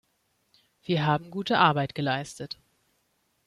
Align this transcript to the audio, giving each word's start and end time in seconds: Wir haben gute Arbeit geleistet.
Wir 0.81 1.05
haben 1.05 1.29
gute 1.29 1.59
Arbeit 1.59 1.93
geleistet. 1.93 2.57